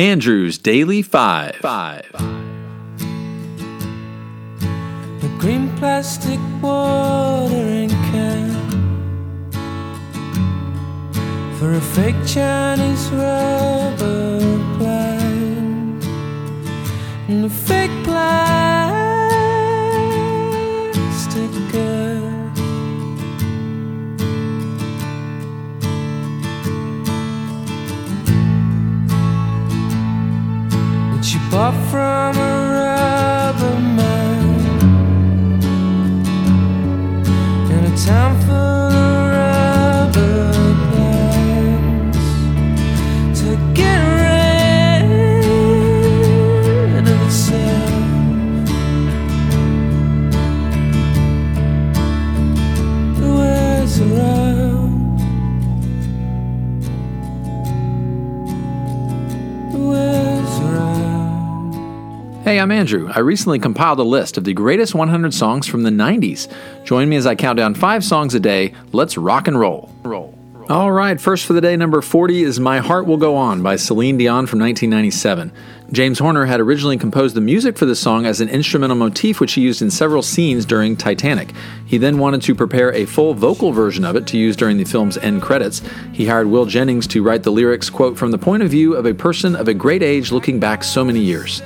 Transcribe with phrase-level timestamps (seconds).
[0.00, 1.56] Andrew's Daily Five.
[1.56, 2.10] Five.
[5.20, 8.48] The green plastic watering can
[11.58, 14.40] for a fake Chinese rubber
[14.78, 16.02] plant
[17.28, 18.70] and a fake plastic
[21.72, 21.99] girl.
[31.70, 32.59] From
[62.50, 63.08] Hey, I'm Andrew.
[63.14, 66.52] I recently compiled a list of the greatest 100 songs from the 90s.
[66.84, 68.74] Join me as I count down five songs a day.
[68.90, 69.88] Let's rock and roll.
[70.02, 70.36] Roll.
[70.68, 73.76] All right, first for the day, number 40 is My Heart Will Go On by
[73.76, 75.52] Celine Dion from 1997.
[75.92, 79.52] James Horner had originally composed the music for this song as an instrumental motif which
[79.52, 81.52] he used in several scenes during Titanic.
[81.86, 84.82] He then wanted to prepare a full vocal version of it to use during the
[84.82, 85.82] film's end credits.
[86.12, 89.06] He hired Will Jennings to write the lyrics, quote, from the point of view of
[89.06, 91.62] a person of a great age looking back so many years.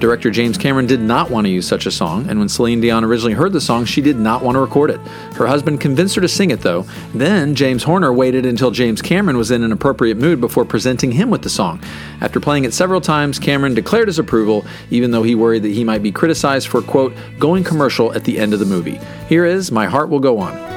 [0.00, 3.04] Director James Cameron did not want to use such a song, and when Celine Dion
[3.04, 4.98] originally heard the song, she did not want to record it.
[5.34, 6.86] Her husband convinced her to sing it, though.
[7.14, 11.28] Then James Horner waited until James Cameron was in an appropriate mood before presenting him
[11.28, 11.82] with the song.
[12.22, 15.84] After playing it several times, Cameron declared his approval, even though he worried that he
[15.84, 18.98] might be criticized for, quote, going commercial at the end of the movie.
[19.28, 20.69] Here is My Heart Will Go On.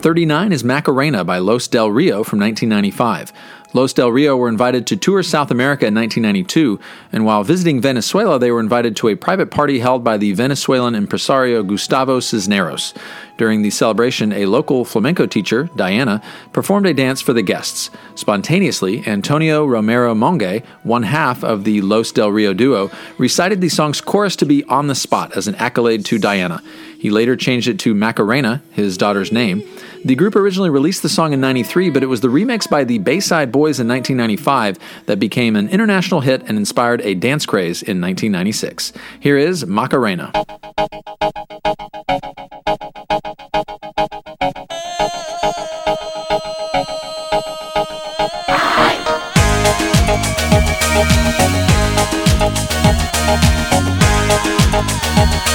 [0.00, 3.34] 39 is Macarena by Los Del Rio from 1995.
[3.74, 6.80] Los Del Rio were invited to tour South America in 1992,
[7.12, 10.94] and while visiting Venezuela, they were invited to a private party held by the Venezuelan
[10.94, 12.94] impresario Gustavo Cisneros.
[13.36, 16.20] During the celebration, a local flamenco teacher, Diana,
[16.52, 17.90] performed a dance for the guests.
[18.16, 24.00] Spontaneously, Antonio Romero Monge, one half of the Los Del Rio duo, recited the song's
[24.00, 26.62] chorus to be on the spot as an accolade to Diana.
[27.00, 29.66] He later changed it to Macarena, his daughter's name.
[30.04, 32.98] The group originally released the song in 93, but it was the remix by the
[32.98, 38.02] Bayside Boys in 1995 that became an international hit and inspired a dance craze in
[38.02, 38.92] 1996.
[39.18, 40.30] Here is Macarena.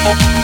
[0.05, 0.34] When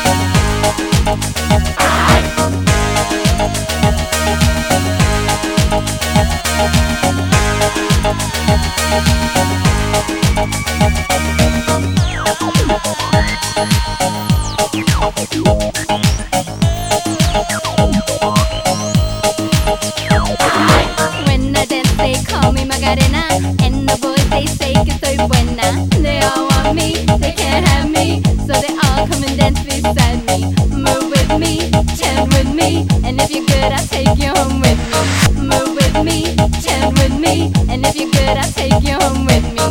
[30.27, 30.53] me.
[30.75, 34.79] Move with me, chant with me, and if you're good, I'll take you home with
[34.91, 35.01] me.
[35.41, 39.43] Move with me, chant with me, and if you're good, I'll take you home with
[39.43, 39.61] me.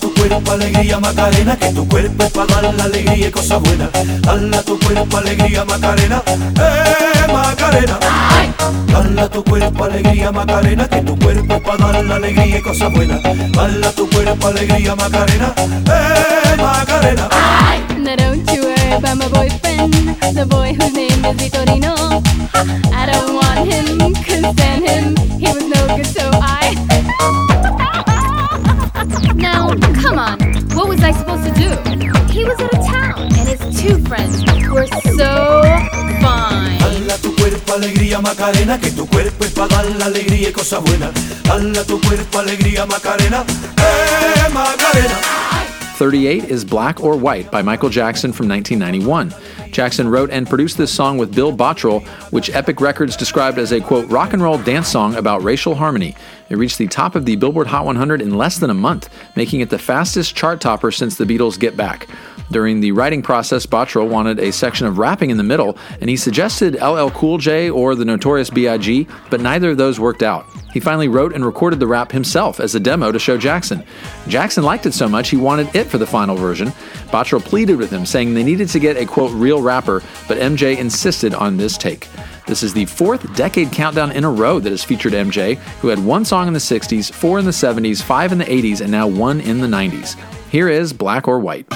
[0.00, 3.90] Tu cuerpo alegría Macarena, que tu cuerpo es para dar la alegría y cosas buenas.
[4.22, 7.98] Dale a tu cuerpo alegría Macarena, eh Macarena.
[8.86, 12.62] Dale a tu cuerpo alegría Macarena, que tu cuerpo es para dar la alegría y
[12.62, 13.22] cosas buenas.
[13.22, 17.28] Dale a tu cuerpo alegría Macarena, eh Macarena.
[18.02, 19.94] Now don't you worry about my boyfriend,
[20.34, 21.94] the boy whose name is Vitorino.
[22.92, 26.74] I don't want him, couldn't stand him, he was no good, so I.
[29.36, 29.70] now,
[30.02, 30.36] come on,
[30.74, 31.70] what was I supposed to do?
[32.32, 35.62] He was out of town, and his two friends were so
[36.20, 36.80] fine.
[36.80, 40.82] Dale tu cuerpo alegría Macarena, que tu cuerpo es para dar la alegría y cosas
[40.82, 41.12] buenas.
[41.44, 43.44] Dale a tu cuerpo alegría Macarena,
[43.76, 45.51] eh Macarena.
[46.02, 49.32] 38 is Black or White by Michael Jackson from 1991.
[49.70, 53.80] Jackson wrote and produced this song with Bill Bottrell, which Epic Records described as a
[53.80, 56.16] quote rock and roll dance song about racial harmony.
[56.48, 59.60] It reached the top of the Billboard Hot 100 in less than a month, making
[59.60, 62.08] it the fastest chart topper since the Beatles' Get Back.
[62.50, 66.16] During the writing process, Bottrell wanted a section of rapping in the middle, and he
[66.16, 70.46] suggested LL Cool J or the Notorious B.I.G., but neither of those worked out.
[70.72, 73.84] He finally wrote and recorded the rap himself as a demo to show Jackson.
[74.28, 76.68] Jackson liked it so much he wanted it for the final version.
[77.10, 80.78] Bottrell pleaded with him, saying they needed to get a quote real rapper, but MJ
[80.78, 82.08] insisted on this take.
[82.46, 86.04] This is the fourth decade countdown in a row that has featured MJ, who had
[86.04, 89.06] one song in the 60s, four in the 70s, five in the 80s, and now
[89.06, 90.18] one in the 90s.
[90.50, 91.66] Here is Black or White.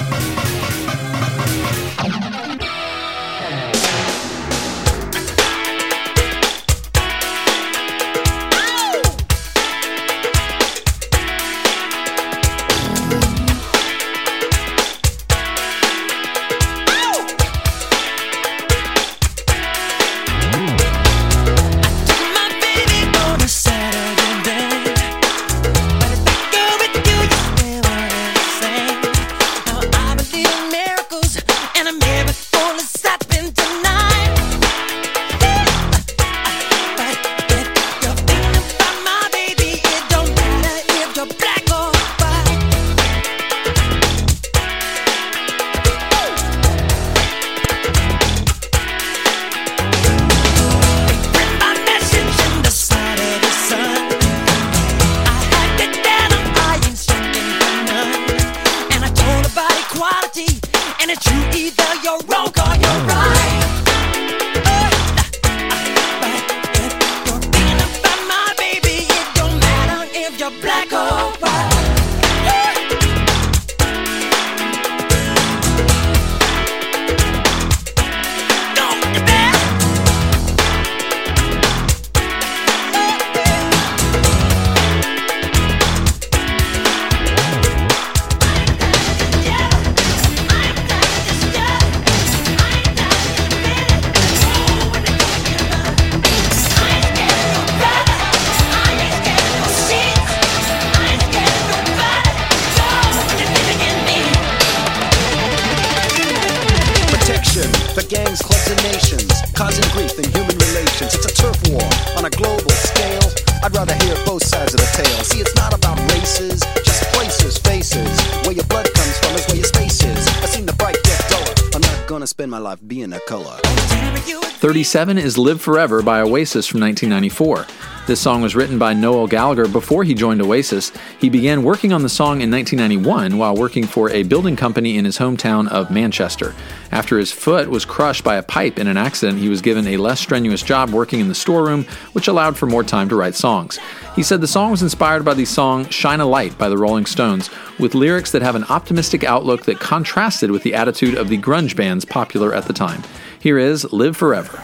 [122.66, 123.58] Life being a color.
[123.62, 127.95] 37 is Live Forever by Oasis from 1994.
[128.06, 130.92] This song was written by Noel Gallagher before he joined Oasis.
[131.18, 135.04] He began working on the song in 1991 while working for a building company in
[135.04, 136.54] his hometown of Manchester.
[136.92, 139.96] After his foot was crushed by a pipe in an accident, he was given a
[139.96, 141.82] less strenuous job working in the storeroom,
[142.12, 143.80] which allowed for more time to write songs.
[144.14, 147.06] He said the song was inspired by the song Shine a Light by the Rolling
[147.06, 151.38] Stones, with lyrics that have an optimistic outlook that contrasted with the attitude of the
[151.38, 153.02] grunge bands popular at the time.
[153.40, 154.62] Here is Live Forever.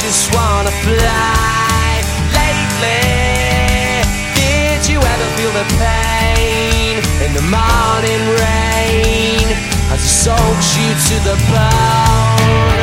[0.00, 2.00] Just wanna fly.
[2.32, 4.00] Lately,
[4.34, 9.46] did you ever feel the pain in the morning rain
[9.92, 12.80] as it soaks you to the bone?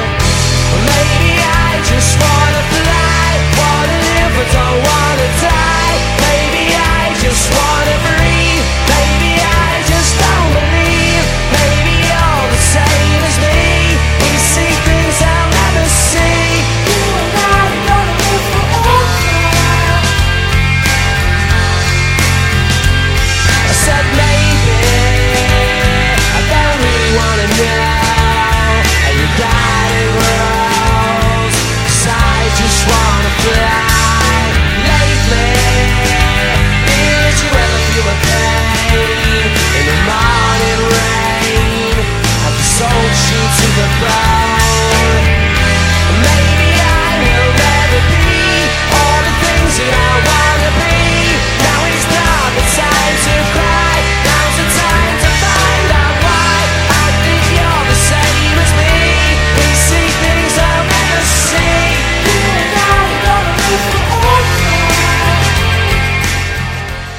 [0.74, 1.34] Or maybe
[1.66, 3.28] I just wanna fly,
[3.62, 5.98] wanna live but don't wanna die.
[6.22, 8.17] Maybe I just wanna breathe.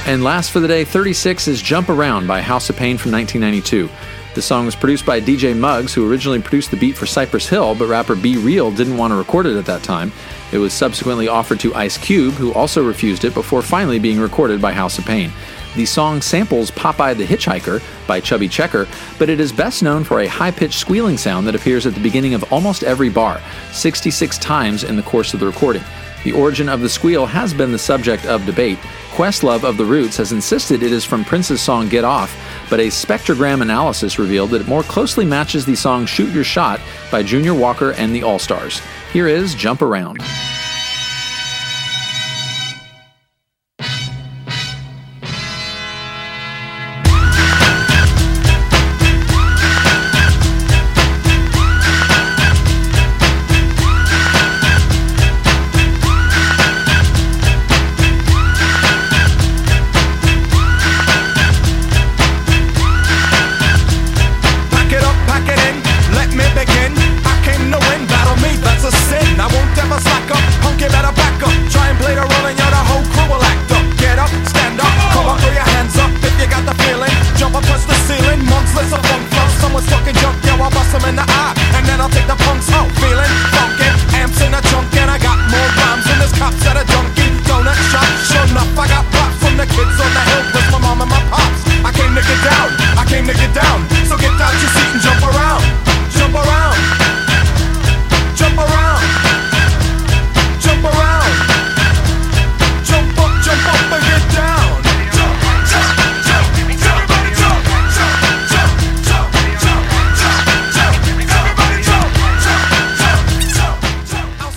[0.08, 3.90] And last for the day, 36 is Jump Around by House of Pain from 1992.
[4.34, 7.74] The song was produced by DJ Muggs, who originally produced the beat for Cypress Hill,
[7.74, 10.10] but rapper B-Real didn't want to record it at that time.
[10.50, 14.62] It was subsequently offered to Ice Cube, who also refused it before finally being recorded
[14.62, 15.30] by House of Pain.
[15.76, 18.88] The song samples Popeye the Hitchhiker by Chubby Checker,
[19.18, 22.00] but it is best known for a high pitched squealing sound that appears at the
[22.00, 25.84] beginning of almost every bar, 66 times in the course of the recording.
[26.25, 28.78] The origin of the squeal has been the subject of debate.
[29.10, 32.37] Questlove of The Roots has insisted it is from Prince's song Get Off,
[32.68, 36.80] but a spectrogram analysis revealed that it more closely matches the song Shoot Your Shot
[37.10, 38.80] by Junior Walker and the All Stars.
[39.12, 40.20] Here is Jump Around.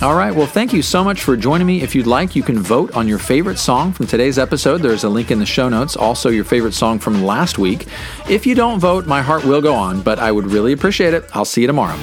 [0.02, 1.80] All right, well, thank you so much for joining me.
[1.80, 4.78] If you'd like, you can vote on your favorite song from today's episode.
[4.78, 7.86] There's a link in the show notes, also your favorite song from last week.
[8.28, 11.30] If you don't vote, my heart will go on, but I would really appreciate it.
[11.34, 11.94] I'll see you tomorrow.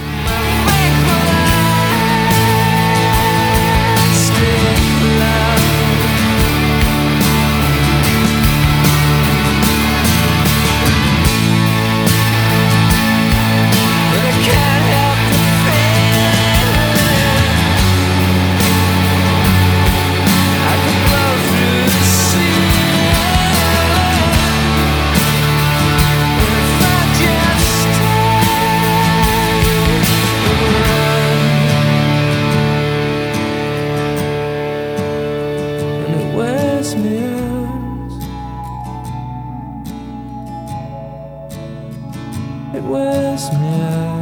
[42.72, 44.19] It wears me